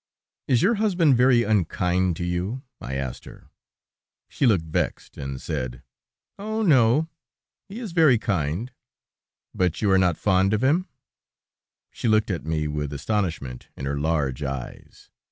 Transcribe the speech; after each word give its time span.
"Is 0.47 0.63
your 0.63 0.73
husband 0.81 1.15
very 1.15 1.43
unkind 1.43 2.15
to 2.15 2.23
you?" 2.25 2.63
I 2.81 2.95
asked 2.95 3.25
her. 3.25 3.51
She 4.27 4.47
looked 4.47 4.65
vexed, 4.65 5.15
and 5.15 5.39
said: 5.39 5.83
"Oh! 6.39 6.63
No, 6.63 7.07
he 7.69 7.77
is 7.79 7.91
very 7.91 8.17
kind." 8.17 8.71
"But 9.53 9.79
you 9.83 9.91
are 9.91 9.99
not 9.99 10.17
fond 10.17 10.55
of 10.55 10.63
him?" 10.63 10.87
She 11.91 12.07
looked 12.07 12.31
at 12.31 12.43
me 12.47 12.67
with 12.67 12.91
astonishment 12.91 13.67
in 13.77 13.85
her 13.85 13.99
large 13.99 14.41
eyes. 14.41 15.11